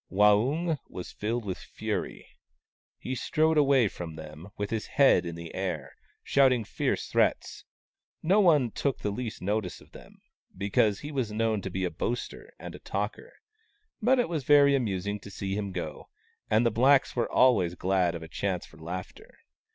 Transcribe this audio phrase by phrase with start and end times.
[0.11, 2.25] Waung was filled with fury.
[2.97, 7.65] He strode away from them, with his head in the air, shouting fierce threats.
[8.23, 10.23] No one took the least notice of them,
[10.57, 13.31] because he was known to be a boaster and a talker;
[14.01, 16.09] but it was very amusing to see him go,
[16.49, 19.37] and the blacks were always glad of a chance for laughter.